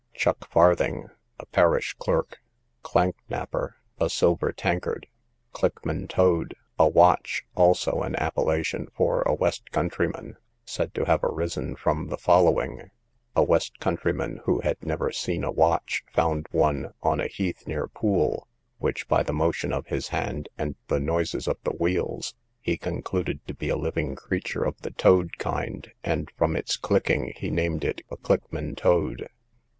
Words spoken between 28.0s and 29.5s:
a clickman toad.